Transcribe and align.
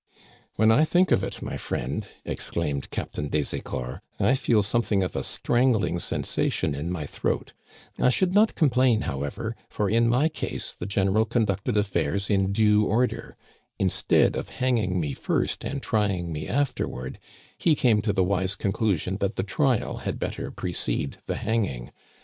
"When 0.55 0.71
I 0.71 0.83
think 0.83 1.11
of 1.11 1.23
it, 1.23 1.43
my 1.43 1.57
friend," 1.57 2.07
exclaimed 2.25 2.89
Captain 2.89 3.27
des 3.29 3.43
Ecors, 3.55 3.99
I 4.19 4.33
feel 4.33 4.63
something 4.63 5.03
of 5.03 5.15
a 5.15 5.21
strangling 5.21 5.99
sensation 5.99 6.73
in 6.73 6.91
my 6.91 7.05
throat 7.05 7.53
I 7.99 8.09
should 8.09 8.33
not 8.33 8.55
complain, 8.55 9.01
however, 9.01 9.55
for 9.69 9.87
in 9.91 10.07
my 10.09 10.27
case 10.27 10.73
the 10.73 10.87
general 10.87 11.25
conducted 11.25 11.77
affairs 11.77 12.31
in 12.31 12.51
due 12.51 12.83
order; 12.83 13.37
in 13.77 13.91
stead 13.91 14.35
of 14.35 14.49
hanging 14.49 14.99
me 14.99 15.13
first 15.13 15.63
and 15.63 15.83
trying 15.83 16.31
me 16.33 16.47
afterward, 16.47 17.19
he 17.59 17.75
came 17.75 18.01
to 18.01 18.11
the 18.11 18.23
wise 18.23 18.55
conclusion 18.55 19.17
that 19.17 19.35
the 19.35 19.43
trial 19.43 19.97
had 19.97 20.17
better 20.17 20.49
Digitized 20.49 20.55
by 20.55 20.55
VjOOQIC 20.55 20.55
26o 20.55 20.55
^^^ 20.55 20.55
CANADIANS 20.55 20.55
OF 20.55 20.55
OLD, 20.55 20.55
precede 20.55 21.17
the 21.27 21.35
hanging. 21.35 21.91